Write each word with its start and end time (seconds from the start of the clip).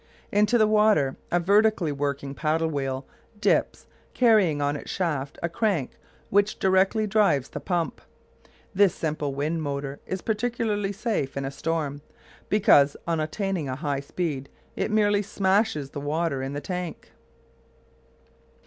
Into 0.31 0.57
the 0.57 0.65
water 0.67 1.15
a 1.31 1.39
vertically 1.39 1.91
working 1.91 2.33
paddle 2.33 2.69
wheel 2.69 3.05
dips, 3.39 3.85
carrying 4.15 4.59
on 4.59 4.75
its 4.75 4.89
shaft 4.89 5.37
a 5.43 5.47
crank 5.47 5.91
which 6.31 6.57
directly 6.57 7.05
drives 7.05 7.49
the 7.49 7.59
pump. 7.59 8.01
This 8.73 8.95
simple 8.95 9.35
wind 9.35 9.61
motor 9.61 9.99
is 10.07 10.23
particularly 10.23 10.91
safe 10.91 11.37
in 11.37 11.45
a 11.45 11.51
storm, 11.51 12.01
because 12.49 12.97
on 13.07 13.19
attaining 13.19 13.69
a 13.69 13.75
high 13.75 13.99
speed 13.99 14.49
it 14.75 14.89
merely 14.89 15.21
"smashes" 15.21 15.91
the 15.91 16.01
water 16.01 16.41
in 16.41 16.53
the 16.53 16.61
tank. 16.61 17.11